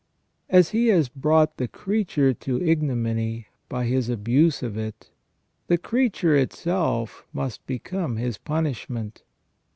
As 0.49 0.69
he 0.69 0.87
has 0.87 1.09
brought 1.09 1.57
the 1.57 1.67
creature 1.67 2.33
to 2.33 2.59
ignominy 2.59 3.49
by 3.69 3.85
his 3.85 4.09
abuse 4.09 4.63
of 4.63 4.75
it, 4.75 5.11
the 5.67 5.77
creature 5.77 6.35
itself 6.35 7.23
must 7.31 7.63
become 7.67 8.15
his 8.17 8.39
punishment. 8.39 9.21